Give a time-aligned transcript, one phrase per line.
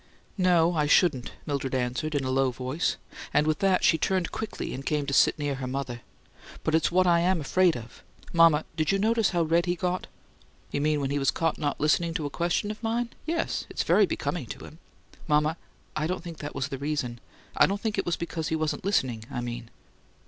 [0.39, 2.97] "No, I shouldn't," Mildred answered in a low voice,
[3.35, 6.01] and with that she turned quickly, and came to sit near her mother.
[6.63, 8.01] "But it's what I am afraid of!
[8.33, 10.07] Mama, did you notice how red he got?"
[10.71, 13.11] "You mean when he was caught not listening to a question of mine?
[13.27, 14.79] Yes; it's very becoming to him."
[15.27, 15.55] "Mama,
[15.95, 17.19] I don't think that was the reason.
[17.55, 19.69] I don't think it was because he wasn't listening, I mean."